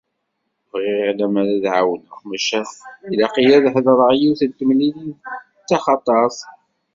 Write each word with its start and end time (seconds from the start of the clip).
Bɣiɣ 0.71 0.99
lemmer 1.17 1.47
ad 1.53 1.59
d-εawneɣ, 1.63 2.17
maca 2.29 2.61
ilaq-iyi 3.11 3.53
ad 3.57 3.65
ḥeḍreɣ 3.73 4.09
yiwet 4.19 4.41
n 4.45 4.51
temlilit 4.57 4.97
d 5.61 5.65
taxatart. 5.69 6.39